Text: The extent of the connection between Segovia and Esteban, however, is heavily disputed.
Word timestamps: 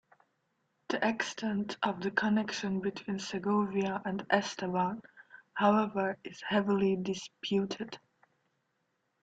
The 0.89 1.07
extent 1.07 1.77
of 1.83 2.01
the 2.01 2.09
connection 2.09 2.79
between 2.79 3.19
Segovia 3.19 4.01
and 4.03 4.25
Esteban, 4.31 4.99
however, 5.53 6.17
is 6.23 6.41
heavily 6.41 6.95
disputed. 6.95 7.99